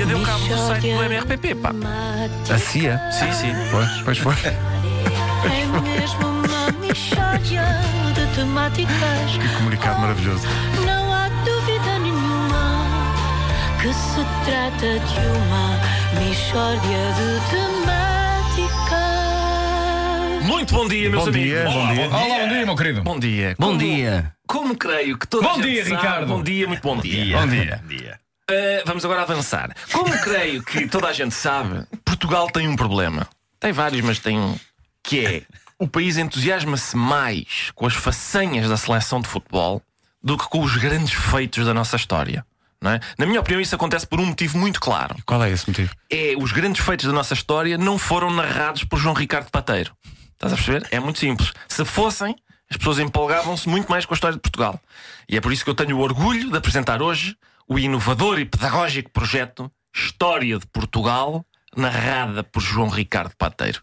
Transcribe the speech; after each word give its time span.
CIA 0.00 0.06
deu 0.06 0.22
cabo 0.22 0.46
do 0.46 0.56
site 0.56 0.94
do 0.94 1.02
MRPP, 1.02 1.54
pá. 1.56 1.74
A 2.54 2.58
CIA? 2.58 2.98
Sim, 3.12 3.32
sim. 3.32 3.52
Foi, 3.70 3.84
pois 4.04 4.18
foi. 4.18 4.34
É 4.44 4.56
mesmo 5.82 6.26
uma 6.26 6.70
mixória 6.80 7.64
de 8.14 8.26
temáticas. 8.34 9.32
Que 9.40 9.48
comunicado 9.58 10.00
maravilhoso. 10.00 10.46
Não 10.86 11.12
há 11.12 11.28
dúvida 11.44 11.98
nenhuma 11.98 12.86
que 13.80 13.92
se 13.92 14.24
trata 14.44 14.98
de 14.98 15.20
uma 15.36 15.78
mixória 16.24 17.02
de 17.16 17.28
temáticas. 17.50 19.10
Muito 20.46 20.74
bom 20.74 20.88
dia, 20.88 21.10
meus 21.10 21.24
Bom 21.24 21.28
amigos. 21.30 21.48
dia, 21.50 21.64
bom 21.64 21.92
dia. 21.94 22.08
Olá, 22.08 22.38
bom 22.40 22.48
dia, 22.48 22.66
meu 22.66 22.76
querido. 22.76 23.02
Bom 23.02 23.18
dia. 23.18 23.54
Bom 23.58 23.66
Como- 23.66 23.78
dia. 23.78 24.32
Como 24.46 24.74
creio 24.76 25.16
que 25.18 25.26
toda 25.28 25.46
Bom 25.46 25.52
a 25.52 25.56
gente 25.62 25.70
dia, 25.70 25.84
sabe- 25.84 25.96
Ricardo. 25.96 26.26
Bom 26.26 26.42
dia, 26.42 26.66
muito 26.66 26.82
bom 26.82 26.96
dia. 26.98 27.38
Bom 27.38 27.46
dia. 27.46 27.80
Uh, 28.50 28.82
vamos 28.84 29.04
agora 29.04 29.22
avançar. 29.22 29.74
Como 29.92 30.10
creio 30.22 30.62
que 30.62 30.88
toda 30.88 31.06
a 31.06 31.12
gente 31.12 31.34
sabe, 31.34 31.86
Portugal 32.04 32.50
tem 32.50 32.66
um 32.66 32.74
problema. 32.74 33.28
Tem 33.60 33.72
vários, 33.72 34.00
mas 34.02 34.18
tem 34.18 34.38
um. 34.38 34.58
Que 35.02 35.26
é 35.26 35.42
o 35.78 35.86
país 35.86 36.18
entusiasma-se 36.18 36.96
mais 36.96 37.70
com 37.74 37.86
as 37.86 37.94
façanhas 37.94 38.68
da 38.68 38.76
seleção 38.76 39.20
de 39.20 39.28
futebol 39.28 39.80
do 40.22 40.36
que 40.36 40.48
com 40.48 40.60
os 40.60 40.76
grandes 40.76 41.14
feitos 41.14 41.64
da 41.64 41.72
nossa 41.72 41.96
história. 41.96 42.44
Não 42.82 42.90
é? 42.90 43.00
Na 43.18 43.26
minha 43.26 43.40
opinião, 43.40 43.60
isso 43.60 43.74
acontece 43.74 44.06
por 44.06 44.18
um 44.18 44.26
motivo 44.26 44.58
muito 44.58 44.80
claro. 44.80 45.14
Qual 45.24 45.42
é 45.42 45.50
esse 45.50 45.68
motivo? 45.68 45.94
É 46.10 46.34
os 46.36 46.50
grandes 46.50 46.84
feitos 46.84 47.06
da 47.06 47.12
nossa 47.12 47.34
história 47.34 47.78
não 47.78 47.98
foram 47.98 48.30
narrados 48.30 48.84
por 48.84 48.98
João 48.98 49.14
Ricardo 49.14 49.50
Pateiro. 49.50 49.94
Estás 50.32 50.52
a 50.52 50.56
perceber? 50.56 50.86
É 50.90 50.98
muito 50.98 51.18
simples. 51.18 51.52
Se 51.68 51.84
fossem, 51.84 52.34
as 52.70 52.76
pessoas 52.76 52.98
empolgavam-se 52.98 53.68
muito 53.68 53.90
mais 53.90 54.06
com 54.06 54.14
a 54.14 54.16
história 54.16 54.36
de 54.36 54.40
Portugal. 54.40 54.80
E 55.28 55.36
é 55.36 55.40
por 55.40 55.52
isso 55.52 55.62
que 55.62 55.70
eu 55.70 55.74
tenho 55.74 55.96
o 55.96 56.00
orgulho 56.00 56.50
de 56.50 56.56
apresentar 56.56 57.02
hoje 57.02 57.36
o 57.70 57.78
inovador 57.78 58.40
e 58.40 58.44
pedagógico 58.44 59.12
projeto 59.12 59.70
História 59.94 60.58
de 60.58 60.66
Portugal, 60.66 61.46
narrada 61.76 62.42
por 62.42 62.60
João 62.60 62.88
Ricardo 62.88 63.36
Pateiro. 63.36 63.80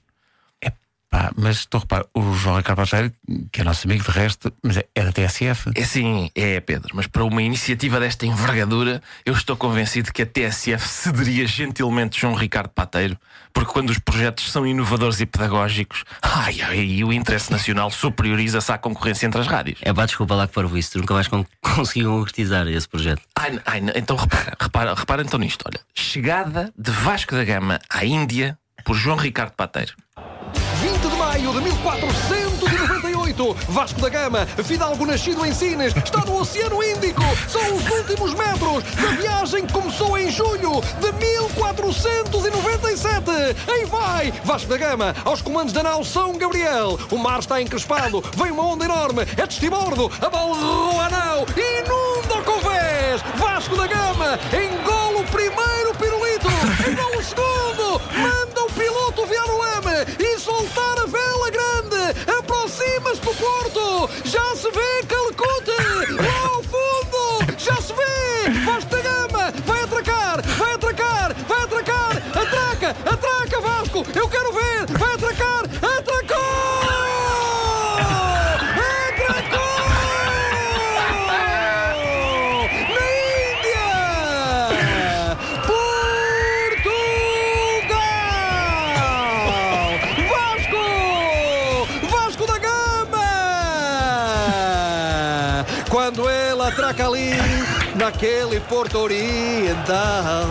Pá, 1.10 1.32
mas 1.38 1.60
estou 1.60 1.78
a 1.78 1.82
reparar, 1.82 2.06
o 2.14 2.34
João 2.34 2.58
Ricardo 2.58 2.80
Pacheco, 2.80 3.16
que 3.52 3.62
é 3.62 3.64
nosso 3.64 3.88
amigo 3.88 4.04
de 4.04 4.12
resto, 4.12 4.52
mas 4.62 4.76
é, 4.76 4.86
é 4.94 5.04
da 5.06 5.12
TSF. 5.14 5.72
É 5.74 5.84
sim, 5.86 6.30
é 6.36 6.60
Pedro, 6.60 6.90
mas 6.94 7.08
para 7.08 7.24
uma 7.24 7.42
iniciativa 7.42 7.98
desta 7.98 8.26
envergadura, 8.26 9.02
eu 9.26 9.34
estou 9.34 9.56
convencido 9.56 10.12
que 10.12 10.22
a 10.22 10.26
TSF 10.26 10.86
cederia 10.86 11.48
gentilmente 11.48 12.20
João 12.20 12.34
Ricardo 12.34 12.70
Pateiro, 12.70 13.18
porque 13.54 13.72
quando 13.72 13.90
os 13.90 14.00
projetos 14.00 14.52
são 14.52 14.68
inovadores 14.68 15.22
e 15.22 15.26
pedagógicos, 15.26 16.04
ai, 16.22 16.60
ai, 16.62 17.04
o 17.04 17.14
interesse 17.14 17.52
nacional 17.52 17.90
superioriza-se 17.90 18.72
à 18.72 18.78
concorrência 18.78 19.26
entre 19.26 19.40
as 19.40 19.48
rádios. 19.48 19.80
É 19.82 19.94
pá, 19.94 20.06
desculpa 20.06 20.36
lá 20.36 20.46
que 20.46 20.54
para 20.54 20.68
isso, 20.78 20.92
tu 20.92 21.00
nunca 21.00 21.14
vais 21.14 21.30
con 21.30 21.46
conseguir 21.64 22.06
concretizar 22.06 22.68
esse 22.68 22.88
projeto. 22.88 23.22
Ai, 23.38 23.60
ai, 23.66 23.82
então 23.96 24.18
repara, 24.18 24.58
repara, 24.60 24.94
repara 24.94 25.22
então 25.22 25.40
nisto, 25.40 25.64
olha. 25.66 25.80
Chegada 25.96 26.74
de 26.78 26.92
Vasco 26.92 27.34
da 27.34 27.46
Gama 27.46 27.80
à 27.90 28.04
Índia 28.04 28.58
por 28.84 28.96
João 28.96 29.18
Ricardo 29.18 29.54
Pateiro. 29.54 29.94
20 31.62 31.74
de 31.74 31.84
maio 31.84 32.02
de 32.02 32.08
1498, 32.08 33.56
Vasco 33.70 34.02
da 34.02 34.10
Gama, 34.10 34.46
fidalgo 34.64 35.06
nascido 35.06 35.46
em 35.46 35.54
Sines, 35.54 35.94
está 35.96 36.26
no 36.26 36.40
Oceano 36.40 36.84
Índico. 36.84 37.22
São 37.48 37.76
os 37.76 37.88
últimos 37.90 38.34
metros. 38.34 38.84
Da 38.96 39.12
viagem 39.12 39.66
que 39.66 39.74
começou 39.74 40.18
em 40.18 40.30
julho 40.32 40.82
de 41.00 41.12
1497. 41.14 43.30
Aí 43.68 43.86
vai, 43.86 44.34
Vasco 44.44 44.68
da 44.70 44.78
Gama, 44.78 45.16
aos 45.26 45.42
comandos 45.42 45.74
da 45.74 45.84
nau 45.84 46.04
São 46.04 46.38
Gabriel. 46.38 46.98
O 47.12 47.18
mar 47.18 47.40
está 47.40 47.62
encrespado, 47.62 48.24
vem 48.36 48.52
uma 48.52 48.64
onda 48.64 48.86
enorme, 48.86 49.24
é 49.38 49.46
de 49.48 49.54
estibordo, 49.54 50.12
abalroa 50.22 51.06
a 51.06 51.10
nau, 51.10 51.46
inunda 51.56 52.40
o 52.40 52.44
convés. 52.44 53.22
Vasco 53.36 53.76
da 53.76 53.88
Gama 53.88 54.40
engole 54.54 55.22
o 55.22 55.24
primeiro 55.26 55.94
pirulito, 55.98 56.48
então 56.90 57.20
o 57.20 57.24
segundo, 57.24 57.57
porto, 63.38 64.10
já 64.26 64.56
se 64.56 64.70
vê 64.72 65.04
Calcute, 65.08 66.12
lá 66.14 66.48
ao 66.48 66.64
fundo, 66.64 67.54
já 67.58 67.76
se 67.76 67.94
vê. 67.94 68.50
Vasco 68.66 69.02
Gama! 69.02 69.54
Vai 69.66 69.82
atracar, 69.84 70.42
vai 70.58 70.74
atracar, 70.74 71.36
vai 71.48 71.64
atracar, 71.64 72.18
atraca, 72.36 72.90
atraca 73.06 73.62
Vasco, 73.62 74.06
eu 74.16 74.30
quero 74.30 74.52
ver, 74.54 74.98
vai 74.98 75.14
atracar, 75.14 75.64
Atraca 96.68 97.08
ali, 97.08 97.32
naquele 97.96 98.60
Porto 98.60 98.98
Oriental, 98.98 100.48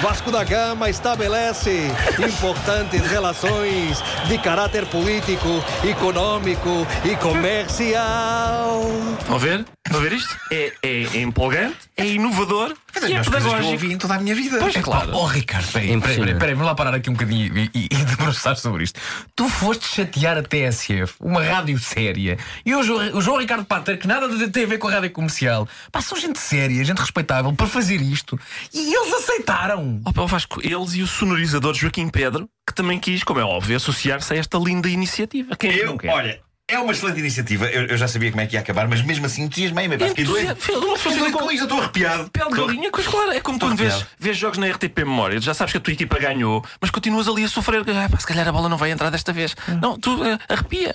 Vasco 0.00 0.30
da 0.30 0.44
Gama 0.44 0.88
estabelece 0.88 1.90
importantes 2.16 3.02
relações 3.10 4.00
de 4.28 4.38
caráter 4.38 4.86
político, 4.86 5.48
econômico 5.82 6.86
e 7.04 7.16
comercial. 7.16 8.82
Estão 9.18 9.34
a 9.34 9.38
ver? 9.38 9.64
Estão 9.84 10.00
a 10.00 10.02
ver 10.04 10.12
isto? 10.12 10.36
É, 10.52 10.72
é, 10.80 11.02
é 11.02 11.20
empolgante, 11.22 11.76
é 11.96 12.06
inovador 12.06 12.76
Mas 13.00 13.10
e 13.10 13.14
as 13.14 13.26
é 13.26 13.30
coisas 13.30 13.52
que 13.54 13.60
eu 13.60 13.66
ouvi 13.66 13.92
em 13.92 13.98
toda 13.98 14.14
a 14.14 14.18
minha 14.20 14.34
vida. 14.34 14.58
Pois, 14.58 14.74
É 14.76 14.82
claro. 14.82 15.12
Oh, 15.14 15.26
Ricardo, 15.26 15.66
peraí, 15.66 15.86
peraí, 15.86 15.96
Impressionante. 15.96 16.26
peraí, 16.26 16.38
peraí, 16.40 16.54
vamos 16.54 16.66
lá 16.68 16.74
parar 16.74 16.94
aqui 16.94 17.10
um 17.10 17.12
bocadinho 17.14 17.56
e, 17.58 17.70
e, 17.74 17.88
e 17.90 17.96
debruçar 18.04 18.56
sobre 18.56 18.84
isto. 18.84 19.00
Tu 19.36 19.48
foste 19.48 19.86
chatear 19.88 20.36
a 20.38 20.42
TSF, 20.42 21.14
uma 21.20 21.42
rádio 21.42 21.78
séria, 21.78 22.38
e 22.64 22.74
o 22.74 22.82
João, 22.82 23.16
o 23.16 23.20
João 23.20 23.38
Ricardo 23.38 23.64
Pater, 23.64 23.98
que 23.98 24.06
nada 24.06 24.28
de- 24.28 24.48
tem 24.48 24.64
a 24.64 24.66
ver 24.66 24.78
com 24.78 24.88
a 24.88 24.92
rádio 24.92 25.10
comercial, 25.10 25.68
pá, 25.92 26.00
são 26.00 26.18
gente 26.18 26.38
séria, 26.38 26.84
gente 26.84 26.98
respeitável, 26.98 27.52
para 27.52 27.66
fazer 27.66 28.00
isto, 28.00 28.38
e 28.72 28.94
eles 28.94 29.12
aceitaram. 29.14 30.00
Ó, 30.04 30.12
pá, 30.12 30.24
Vasco, 30.26 30.60
eles 30.62 30.94
e 30.94 31.02
o 31.02 31.06
sonorizador 31.06 31.74
Joaquim 31.74 32.08
Pedro, 32.08 32.48
que 32.66 32.74
também 32.74 32.98
quis, 32.98 33.22
como 33.24 33.40
é 33.40 33.44
óbvio, 33.44 33.76
associar-se 33.76 34.32
a 34.32 34.36
esta 34.36 34.58
linda 34.58 34.88
iniciativa. 34.88 35.56
Quem 35.56 35.70
é 35.70 35.72
que 35.74 35.84
não 35.84 35.92
Eu, 35.92 35.98
quer? 35.98 36.08
olha, 36.12 36.40
é 36.68 36.78
uma 36.78 36.92
excelente 36.92 37.18
iniciativa. 37.18 37.66
Eu, 37.66 37.86
eu 37.86 37.96
já 37.96 38.06
sabia 38.06 38.30
como 38.30 38.42
é 38.42 38.46
que 38.46 38.54
ia 38.54 38.60
acabar, 38.60 38.86
mas 38.86 39.02
mesmo 39.02 39.24
assim 39.26 39.42
entusiasmei-me. 39.44 39.98
Fiquei 39.98 40.24
doido. 40.24 40.54
Fiquei 40.56 41.32
com- 41.32 41.50
eu 41.50 41.62
estou 41.64 41.80
arrepiado. 41.80 42.30
Pele 42.30 42.50
de 42.50 42.56
galinha, 42.56 42.90
pois 42.92 43.06
claro, 43.06 43.32
é 43.32 43.40
como 43.40 43.58
quando 43.58 43.76
vês, 43.76 44.06
vês 44.18 44.36
jogos 44.36 44.58
na 44.58 44.66
RTP 44.68 44.98
Memória, 44.98 45.40
já 45.40 45.54
sabes 45.54 45.72
que 45.72 45.78
a 45.78 45.80
tua 45.80 45.92
equipa 45.92 46.18
ganhou, 46.18 46.64
mas 46.80 46.90
continuas 46.90 47.26
ali 47.26 47.44
a 47.44 47.48
sofrer. 47.48 47.80
Ah, 47.88 48.08
pá, 48.10 48.18
se 48.18 48.26
calhar 48.26 48.46
a 48.46 48.52
bola 48.52 48.68
não 48.68 48.76
vai 48.76 48.90
entrar 48.90 49.10
desta 49.10 49.32
vez. 49.32 49.56
Não, 49.80 49.98
tu 49.98 50.22
eh, 50.24 50.38
arrepia. 50.48 50.94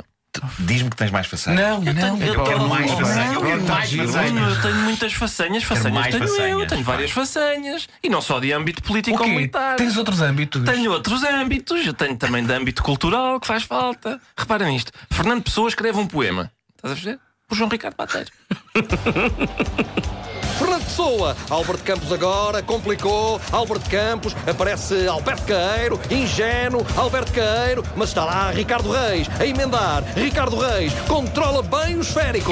Diz-me 0.59 0.90
que 0.90 0.96
tens 0.96 1.12
mais 1.12 1.28
façanha. 1.28 1.56
Não, 1.78 1.81
não, 1.81 2.18
eu 2.22 2.44
quero 2.44 2.68
mais 2.68 2.92
Oh, 2.92 2.98
façanha. 2.98 3.34
Eu 3.34 3.42
quero 3.42 3.64
mais 3.64 3.94
eu 3.94 4.06
façanhas. 4.08 4.62
tenho 4.62 4.76
muitas 4.76 5.14
façanhas, 5.14 5.64
façanhas 5.64 6.08
tenho 6.08 6.24
eu, 6.24 6.28
façanhas. 6.30 6.68
tenho 6.70 6.84
várias 6.84 7.12
façanhas. 7.12 7.88
E 8.04 8.09
não 8.09 8.22
só 8.22 8.40
de 8.40 8.52
âmbito 8.52 8.84
político 8.84 9.22
ou 9.22 9.30
militar. 9.30 9.76
Tens 9.76 9.98
outros 9.98 10.22
âmbitos? 10.22 10.64
Tenho 10.64 10.92
outros 10.92 11.24
âmbitos, 11.24 11.86
eu 11.86 11.94
tenho 11.94 12.16
também 12.18 12.44
de 12.46 12.52
âmbito 12.54 12.84
cultural 12.84 13.40
que 13.40 13.48
faz 13.48 13.64
falta. 13.64 14.20
Repara 14.38 14.66
nisto: 14.66 14.92
Fernando 15.12 15.44
Pessoa 15.44 15.68
escreve 15.70 15.98
um 16.00 16.08
poema. 16.08 16.52
Estás 16.75 16.92
a 16.98 17.02
ver? 17.12 17.20
Por 17.48 17.56
João 17.56 17.70
Ricardo 17.70 17.96
Pateiro. 17.96 18.30
Fernando 20.58 20.84
Pessoa, 20.84 21.36
Albert 21.50 21.80
Campos 21.84 22.12
agora, 22.12 22.62
complicou, 22.62 23.40
Albert 23.52 23.81
Campos, 23.90 24.36
aparece 24.47 25.08
Alberto 25.08 25.44
Caeiro, 25.44 26.00
ingênuo, 26.09 26.86
Alberto 26.96 27.31
Caeiro, 27.34 27.84
mas 27.96 28.09
está 28.09 28.24
lá 28.25 28.52
Ricardo 28.52 28.92
Reis, 28.92 29.28
a 29.40 29.46
emendar, 29.46 30.03
Ricardo 30.16 30.58
Reis, 30.58 30.94
controla 31.08 31.62
bem 31.63 31.97
o 31.97 32.02
esférico. 32.02 32.52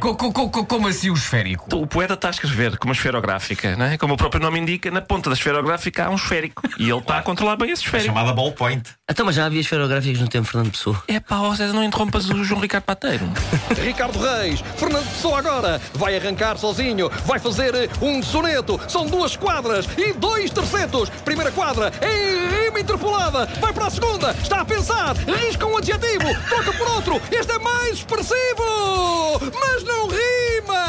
Co- 0.00 0.14
co- 0.16 0.32
co- 0.32 0.50
co- 0.50 0.66
Como 0.66 0.88
assim 0.88 1.10
o 1.10 1.14
esférico? 1.14 1.74
O 1.76 1.86
poeta 1.86 2.14
está 2.14 2.28
a 2.28 2.30
escrever 2.30 2.76
com 2.78 2.86
uma 2.86 2.94
esferográfica, 2.94 3.76
não 3.76 3.86
é? 3.86 3.96
Como 3.98 4.14
o 4.14 4.16
próprio 4.16 4.40
nome 4.42 4.58
indica, 4.58 4.90
na 4.90 5.00
ponta 5.00 5.30
da 5.30 5.34
esferográfica 5.34 6.06
há 6.06 6.10
um 6.10 6.14
esférico. 6.16 6.62
E 6.78 6.88
ele 6.90 6.98
está 6.98 7.18
a 7.18 7.22
controlar 7.22 7.56
bem 7.56 7.70
esse 7.70 7.82
É 7.82 7.86
esférico. 7.86 8.08
chamada 8.14 8.32
ballpoint. 8.32 8.82
Então, 9.10 9.26
mas 9.26 9.34
já 9.36 9.46
havia 9.46 9.60
esferográficos 9.60 10.20
no 10.20 10.28
tempo 10.28 10.44
de 10.44 10.50
Fernando 10.50 10.72
Pessoa. 10.72 11.02
É 11.08 11.20
pá, 11.20 11.38
ó 11.40 11.54
César, 11.54 11.72
não 11.72 11.84
interrompas 11.84 12.28
o 12.30 12.42
João 12.44 12.60
Ricardo 12.60 12.84
Pateiro. 12.84 13.24
Ricardo 13.82 14.18
Reis, 14.18 14.62
Fernando 14.76 15.04
Pessoa 15.12 15.38
agora, 15.38 15.80
vai 15.94 16.16
arrancar 16.16 16.56
sozinho, 16.56 17.10
vai 17.24 17.38
fazer 17.38 17.74
eh, 17.74 17.88
um 18.00 18.22
soneto, 18.22 18.80
são 18.88 19.06
duas 19.06 19.36
quadras 19.36 19.86
e 19.96 20.12
dois 20.12 20.50
tercetos. 20.50 21.08
Primeira 21.24 21.50
quadra 21.50 21.92
em 22.02 22.64
rima 22.64 22.80
interpolada, 22.80 23.46
vai 23.60 23.72
para 23.72 23.86
a 23.86 23.90
segunda, 23.90 24.30
está 24.42 24.60
a 24.60 24.64
pensar, 24.64 25.14
risca 25.16 25.66
um 25.66 25.76
adjetivo, 25.76 26.28
troca 26.48 26.72
por 26.72 26.88
outro, 26.88 27.22
este 27.30 27.52
é 27.52 27.58
mais 27.58 27.98
expressivo, 27.98 29.40
mas 29.60 29.82
não 29.84 30.08
rima, 30.08 30.84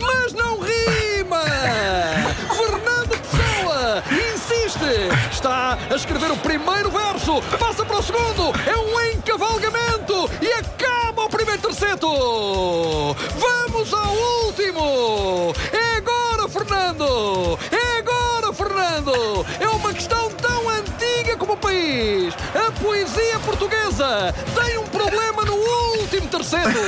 mas 0.00 0.32
não 0.32 0.60
rima. 0.60 1.42
Fernando 2.54 3.10
Pessoa 3.10 4.02
insiste, 4.10 5.32
está 5.32 5.78
a 5.90 5.94
escrever 5.94 6.30
o 6.30 6.36
primeiro 6.36 6.90
verso, 6.90 7.40
passa 7.58 7.84
para 7.84 7.98
o 7.98 8.02
segundo, 8.02 8.52
é 8.66 8.76
um 8.76 9.10
encavalgamento. 9.12 10.30
E 10.40 10.52
acaba 10.52 11.24
o 11.24 11.28
primeiro 11.28 11.60
terceto. 11.60 12.06
É 14.80 15.96
agora, 15.98 16.48
Fernando. 16.48 17.58
É 17.70 17.98
agora, 17.98 18.52
Fernando. 18.54 19.46
é 19.60 19.68
uma 19.68 19.92
questão 19.92 20.30
tão 20.30 20.68
antiga 20.70 21.36
como 21.36 21.52
o 21.52 21.56
país. 21.56 22.34
A 22.54 22.72
poesia 22.80 23.38
portuguesa 23.44 24.34
tem 24.54 24.78
um 24.78 24.86
problema 24.86 25.41
terceiro. 26.32 26.80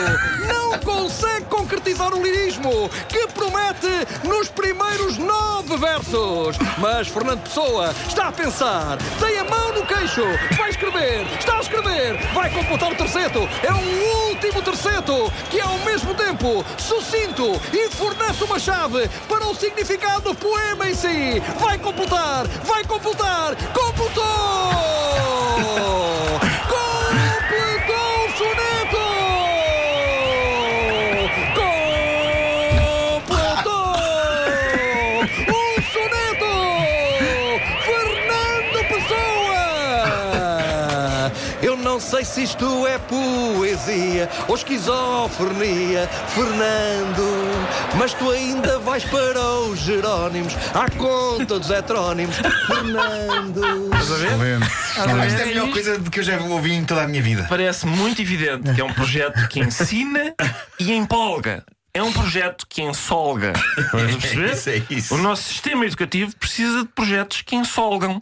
Não 0.48 0.78
consegue 0.78 1.44
concretizar 1.46 2.14
o 2.14 2.22
lirismo 2.22 2.88
que 3.08 3.26
promete 3.28 4.06
nos 4.24 4.48
primeiros 4.48 5.18
nove 5.18 5.76
versos. 5.76 6.56
Mas 6.78 7.08
Fernando 7.08 7.42
Pessoa 7.42 7.94
está 8.08 8.28
a 8.28 8.32
pensar, 8.32 8.96
tem 9.20 9.38
a 9.38 9.44
mão 9.44 9.74
no 9.74 9.84
queixo, 9.84 10.22
vai 10.56 10.70
escrever, 10.70 11.26
está 11.38 11.58
a 11.58 11.60
escrever, 11.60 12.16
vai 12.32 12.48
completar 12.50 12.90
o 12.90 12.94
terceiro. 12.94 13.46
É 13.62 13.72
um 13.72 14.30
último 14.30 14.62
terceiro 14.62 15.30
que 15.50 15.60
ao 15.60 15.78
mesmo 15.80 16.14
tempo 16.14 16.64
sucinto 16.78 17.60
e 17.72 17.90
fornece 17.90 18.44
uma 18.44 18.58
chave 18.58 19.08
para 19.28 19.46
o 19.46 19.54
significado 19.54 20.22
do 20.22 20.34
poema 20.34 20.88
em 20.88 20.94
si. 20.94 21.42
Vai 21.60 21.78
completar, 21.78 22.46
vai 22.64 22.82
completar! 22.84 23.54
Completou 23.74 24.24
não 41.94 42.00
sei 42.00 42.24
se 42.24 42.42
isto 42.42 42.88
é 42.88 42.98
poesia 42.98 44.28
ou 44.48 44.56
esquizofrenia, 44.56 46.08
Fernando. 46.34 47.22
Mas 47.96 48.12
tu 48.12 48.32
ainda 48.32 48.80
vais 48.80 49.04
para 49.04 49.40
os 49.60 49.78
Jerónimos, 49.78 50.56
à 50.74 50.90
conta 50.90 51.56
dos 51.56 51.70
heterónimos, 51.70 52.34
Fernando. 52.66 53.94
Excelente. 53.94 54.66
Isto 55.28 55.38
é 55.38 55.42
a 55.42 55.46
melhor 55.46 55.70
coisa 55.70 55.96
de 55.96 56.10
que 56.10 56.18
eu 56.18 56.24
já 56.24 56.36
ouvi 56.40 56.72
em 56.72 56.84
toda 56.84 57.04
a 57.04 57.06
minha 57.06 57.22
vida. 57.22 57.46
Parece 57.48 57.86
muito 57.86 58.20
evidente 58.20 58.74
que 58.74 58.80
é 58.80 58.84
um 58.84 58.92
projeto 58.92 59.46
que 59.46 59.60
ensina 59.60 60.34
e 60.80 60.92
empolga. 60.92 61.64
É 61.94 62.02
um 62.02 62.12
projeto 62.12 62.66
que 62.68 62.82
ensolga. 62.82 63.52
Estás 63.78 64.16
a 64.16 64.18
perceber? 64.18 64.52
Isso 64.52 64.68
é 64.68 64.82
isso. 64.90 65.14
O 65.14 65.18
nosso 65.18 65.44
sistema 65.44 65.86
educativo 65.86 66.34
precisa 66.34 66.82
de 66.82 66.88
projetos 66.88 67.42
que 67.42 67.54
ensolgam. 67.54 68.20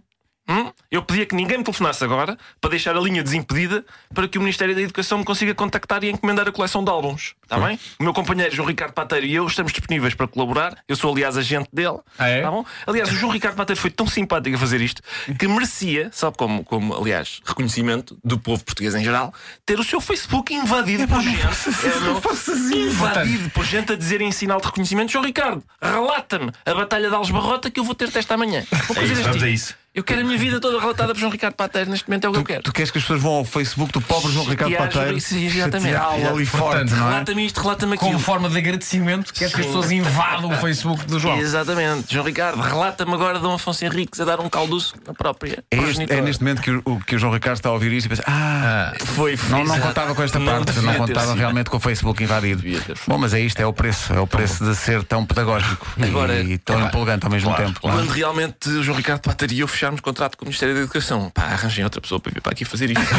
Hum? 0.49 0.73
Eu 0.91 1.03
pedia 1.03 1.25
que 1.25 1.35
ninguém 1.35 1.59
me 1.59 1.65
telefonasse 1.65 2.03
agora 2.03 2.37
para 2.61 2.71
deixar 2.71 2.97
a 2.97 3.01
linha 3.01 3.23
desimpedida 3.23 3.85
para 4.13 4.27
que 4.27 4.39
o 4.39 4.41
Ministério 4.41 4.75
da 4.75 4.83
Educação 4.83 5.19
me 5.19 5.25
consiga 5.25 5.55
contactar 5.55 6.03
e 6.03 6.11
encomendar 6.11 6.49
a 6.49 6.53
coleção 6.53 6.83
de 6.83 6.91
álbuns. 6.91 7.35
Está 7.43 7.59
bem? 7.59 7.79
O 7.99 8.03
meu 8.03 8.13
companheiro 8.13 8.55
João 8.55 8.67
Ricardo 8.67 8.93
Pateiro 8.93 9.27
e 9.27 9.35
eu 9.35 9.47
estamos 9.47 9.73
disponíveis 9.73 10.15
para 10.15 10.27
colaborar. 10.27 10.77
Eu 10.89 10.97
sou, 10.97 11.13
aliás, 11.13 11.37
agente 11.37 11.69
dele. 11.73 11.99
Ah, 12.19 12.29
é? 12.29 12.43
Tá 12.43 12.51
bom? 12.51 12.65
Aliás, 12.87 13.11
o 13.11 13.15
João 13.15 13.33
Ricardo 13.33 13.57
Pateiro 13.57 13.81
foi 13.81 13.91
tão 13.91 14.07
simpático 14.07 14.57
a 14.57 14.59
fazer 14.59 14.81
isto 14.81 15.01
que 15.39 15.47
merecia, 15.47 16.11
sabe 16.13 16.37
como, 16.37 16.65
como 16.65 16.95
aliás, 16.95 17.41
reconhecimento 17.45 18.19
do 18.25 18.39
povo 18.39 18.65
português 18.65 18.95
em 18.95 19.05
geral, 19.05 19.33
ter 19.65 19.79
o 19.79 19.85
seu 19.85 20.01
Facebook 20.01 20.53
invadido 20.53 21.07
por 21.07 21.23
gente. 21.23 21.41
É, 21.43 22.79
invadido 22.87 23.51
por 23.51 23.65
gente 23.65 23.93
a 23.93 23.97
dizer 23.97 24.21
em 24.21 24.33
sinal 24.33 24.61
de 24.61 24.67
reconhecimento: 24.67 25.13
João 25.13 25.25
Ricardo, 25.25 25.63
relata-me 25.81 26.51
a 26.67 26.75
Batalha 26.75 27.09
de 27.09 27.15
Algesbarrota 27.15 27.71
que 27.71 27.79
eu 27.79 27.85
vou 27.85 27.95
ter 27.95 28.11
esta 28.15 28.37
manhã. 28.37 28.65
Vou 28.89 28.97
É 28.97 29.05
isso, 29.05 29.23
vamos 29.23 29.43
a 29.43 29.49
isso. 29.49 29.82
Eu 29.95 30.03
quero 30.03 30.23
a 30.23 30.25
minha 30.25 30.39
vida 30.39 30.59
toda 30.59 30.81
relatada 30.81 31.13
por 31.13 31.21
João 31.21 31.31
Ricardo 31.31 31.53
Pateiro. 31.55 31.91
Neste 31.91 32.09
momento 32.09 32.25
é 32.25 32.29
o 32.31 32.33
que 32.33 32.39
eu 32.39 32.45
quero. 32.45 32.63
Tu 32.63 32.73
queres 32.73 32.91
que 32.91 32.97
as 32.97 33.05
pessoas 33.05 33.21
vão 33.21 33.33
ao 33.33 33.45
Facebook 33.45 33.93
do 33.93 34.01
pobre 34.01 34.33
João 34.33 34.47
Ricardo 34.47 34.71
Chatear, 34.73 34.91
Pateiro 34.91 35.21
sim, 35.21 35.45
exatamente. 35.47 35.93
chateá-lo 35.93 36.35
ali 36.35 36.47
forte, 36.47 36.65
Portanto, 36.71 36.91
não 36.93 37.07
é? 37.09 37.11
Relata-me 37.13 37.45
isto, 37.47 37.61
relata-me 37.61 37.95
aquilo. 37.95 38.11
Como 38.13 38.19
forma 38.23 38.49
de 38.49 38.57
agradecimento, 38.57 39.35
queres 39.35 39.55
que 39.55 39.61
as 39.61 39.67
pessoas 39.67 39.91
invadam 39.91 40.51
o 40.51 40.57
Facebook 40.57 41.05
do 41.05 41.21
João. 41.21 41.37
Exatamente. 41.39 42.11
João 42.11 42.25
Ricardo, 42.25 42.59
relata-me 42.63 43.13
agora 43.13 43.39
Dom 43.39 43.53
Afonso 43.53 43.85
Henriques 43.85 44.19
a 44.19 44.25
dar 44.25 44.41
um 44.41 44.49
calduço 44.49 44.95
na 45.07 45.13
própria. 45.13 45.63
É, 45.71 45.77
este- 45.77 45.85
progenitora. 45.85 46.19
é 46.21 46.23
neste 46.23 46.43
momento 46.43 46.63
que 46.63 46.71
o, 46.71 46.83
o- 46.87 47.01
que 47.05 47.17
o 47.17 47.19
João 47.19 47.35
Ricardo 47.35 47.57
está 47.59 47.69
a 47.69 47.73
ouvir 47.73 47.93
isto 47.93 48.07
e 48.07 48.09
pensa: 48.09 48.25
Ah, 48.27 48.95
Foi, 48.99 49.37
foi, 49.37 49.51
não, 49.51 49.59
não 49.59 49.75
exato. 49.75 49.89
contava 49.89 50.15
com 50.15 50.23
esta 50.23 50.39
Não 50.39 50.47
parte, 50.47 50.65
devia 50.73 50.83
não 50.85 50.93
ter 50.93 50.99
contava 51.01 51.27
sido. 51.27 51.39
realmente 51.39 51.69
com 51.69 51.77
o 51.77 51.81
Facebook 51.81 52.25
invadido. 52.25 52.63
Devia 52.63 52.79
ter 52.81 52.97
feito. 52.97 53.03
Bom, 53.11 53.19
mas 53.19 53.35
é 53.35 53.41
isto, 53.41 53.61
é 53.61 53.67
o 53.67 53.75
preço, 53.75 54.11
é 54.15 54.21
o 54.21 54.27
preço 54.27 54.65
de 54.65 54.75
ser 54.75 55.05
tão 55.05 55.27
pedagógico 55.27 55.87
Agora- 56.03 56.41
e 56.41 56.57
tão 56.57 56.81
empolgante 56.81 57.27
ao 57.27 57.31
mesmo 57.31 57.55
tempo. 57.57 57.79
não 57.85 57.91
é? 57.91 57.93
Quando 57.93 58.09
realmente 58.09 58.71
o 58.71 58.83
João 58.83 58.97
Ricardo 58.97 59.21
Pateiro 59.21 59.53
e 59.53 59.61
eu 59.61 59.69
fecharmos 59.83 60.01
contrato 60.01 60.39
com 60.39 60.45
o 60.45 60.47
Ministério 60.47 60.77
da 60.77 60.81
Educação, 60.83 61.29
pá, 61.31 61.43
arranjem 61.43 61.83
outra 61.83 62.01
pessoa 62.01 62.21
para 62.21 62.31
vir 62.31 62.41
para 62.41 62.53
aqui 62.53 62.65
fazer 62.65 62.91
isto. 62.91 63.03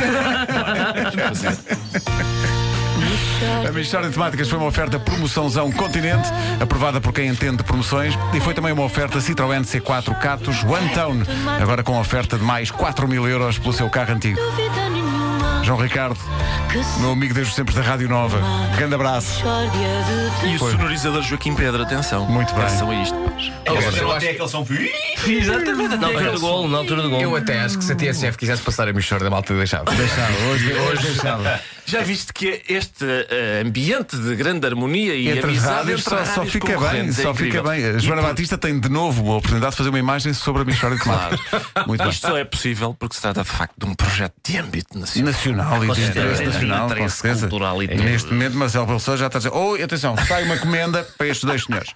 A 3.67 3.71
Michórdia 3.71 4.09
de 4.09 4.13
Temáticas 4.15 4.47
foi 4.47 4.57
uma 4.57 4.67
oferta 4.67 4.97
promoçãozão 4.99 5.71
Continente, 5.71 6.29
aprovada 6.61 7.01
por 7.01 7.11
quem 7.11 7.27
entende 7.27 7.57
de 7.57 7.63
promoções, 7.63 8.13
e 8.33 8.39
foi 8.39 8.53
também 8.53 8.71
uma 8.71 8.83
oferta 8.83 9.19
Citroën 9.19 9.63
C4 9.63 10.17
Catos 10.19 10.63
One 10.63 10.89
Tone, 10.89 11.23
agora 11.61 11.83
com 11.83 11.99
oferta 11.99 12.37
de 12.37 12.43
mais 12.43 12.71
4 12.71 13.07
mil 13.07 13.27
euros 13.27 13.57
pelo 13.57 13.73
seu 13.73 13.89
carro 13.89 14.13
antigo. 14.13 14.39
João 15.63 15.79
Ricardo, 15.79 16.17
meu 16.99 17.11
amigo 17.11 17.33
desde 17.33 17.51
os 17.51 17.55
tempos 17.55 17.73
da 17.73 17.81
Rádio 17.81 18.09
Nova, 18.09 18.37
grande 18.77 18.95
abraço. 18.95 19.41
E 20.43 20.55
o 20.55 20.59
sonorizador 20.59 21.21
Joaquim 21.23 21.55
Pedro, 21.55 21.81
atenção. 21.83 22.25
Muito 22.25 22.53
bem. 22.53 22.63
Atenção 22.65 22.91
a 22.91 22.95
isto. 22.95 23.15
Eu 23.65 23.77
até 23.77 23.87
acho- 23.87 24.11
aquele 24.11 24.47
som. 24.49 24.67
Exatamente, 25.25 25.95
Na 25.95 26.07
altura 26.07 26.31
do 26.33 26.39
gol, 26.41 26.67
na 26.67 26.77
altura 26.79 27.01
do 27.01 27.09
gol. 27.09 27.21
Eu 27.21 27.35
até 27.35 27.59
acho 27.61 27.77
que 27.77 27.83
se 27.85 27.93
a 27.93 27.95
TSF 27.95 28.37
quisesse 28.37 28.61
passar 28.61 28.87
a 28.89 28.93
Michorda 28.93 29.23
da 29.25 29.31
malta 29.31 29.53
deixava. 29.55 29.89
Deixava, 29.91 30.33
hoje, 30.51 30.73
hoje 30.73 31.03
deixava. 31.07 31.59
Já 31.85 32.01
viste 32.01 32.31
que 32.33 32.61
este 32.69 33.05
eh, 33.05 33.61
ambiente 33.65 34.15
de 34.17 34.35
grande 34.35 34.65
harmonia 34.65 35.15
e 35.15 35.27
Entre 35.29 35.43
amizade 35.43 35.75
rádios 35.75 35.99
entre 35.99 36.09
só, 36.09 36.15
rádios 36.17 36.35
só 36.35 36.45
fica 36.45 36.67
bem, 36.67 36.75
concorrentes, 36.75 37.19
é 37.19 37.21
só 37.23 37.33
fica 37.33 37.63
bem. 37.63 37.85
A 37.85 37.97
Joana 37.97 38.21
E 38.21 38.23
por- 38.23 38.29
Batista 38.29 38.57
tem 38.57 38.79
de 38.79 38.89
novo 38.89 39.31
a 39.31 39.37
oportunidade 39.37 39.71
de 39.71 39.77
fazer 39.77 39.89
uma 39.89 39.99
imagem 39.99 40.33
sobre 40.33 40.61
a 40.61 40.65
Michórdia 40.65 40.97
de 40.97 41.03
Temáticas. 41.03 41.61
Muito 41.87 41.99
bem. 42.01 42.09
Isto 42.09 42.27
só 42.27 42.37
é 42.37 42.43
possível 42.45 42.95
porque 42.97 43.15
se 43.15 43.21
trata 43.21 43.43
de 43.43 43.49
facto 43.49 43.73
de 43.77 43.85
um 43.85 43.93
projeto 43.93 44.33
de 44.43 44.57
âmbito 44.57 44.97
nacional. 44.97 45.31
Nacional 45.33 45.85
e 45.85 45.91
de 45.91 46.01
interesse 46.03 46.43
é, 46.43 46.45
nacional, 46.45 46.95
com 46.95 47.09
certeza. 47.09 47.47
cultural 47.49 47.83
e. 47.83 47.87
Neste 47.87 48.31
momento, 48.31 48.57
Marcelo 48.57 48.85
Belsoa 48.85 49.17
já 49.17 49.27
está 49.27 49.37
a 49.37 49.41
dizer: 49.41 49.53
Oi, 49.53 49.83
atenção, 49.83 50.15
sai 50.27 50.43
uma 50.45 50.57
comenda 50.57 51.03
para 51.17 51.27
estes 51.27 51.43
dois 51.43 51.63
senhores. 51.63 51.89